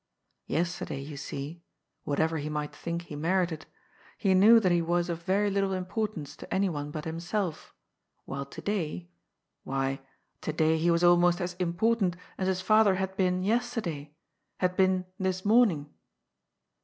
Yesterday, 0.47 0.99
you 0.99 1.15
see— 1.15 1.61
whatever 2.05 2.39
he 2.39 2.49
might 2.49 2.75
think 2.75 3.03
he 3.03 3.15
merited— 3.15 3.67
^he 4.23 4.35
knew 4.35 4.59
that 4.59 4.71
he 4.71 4.81
was 4.81 5.09
of 5.11 5.21
very 5.21 5.51
little 5.51 5.73
importance 5.73 6.35
to 6.37 6.51
anyone 6.51 6.89
but 6.89 7.05
himself, 7.05 7.75
while 8.25 8.43
to 8.47 8.61
day— 8.61 9.11
^why, 9.67 9.99
to 10.41 10.51
day 10.51 10.79
he 10.79 10.89
was 10.89 11.03
almost 11.03 11.39
as 11.39 11.55
im 11.59 11.75
portant 11.75 12.15
as 12.39 12.47
his 12.47 12.61
father 12.61 12.95
had 12.95 13.15
been 13.15 13.43
yesterday^— 13.43 14.09
^had 14.59 14.75
been 14.75 15.05
this 15.19 15.45
morning. 15.45 15.93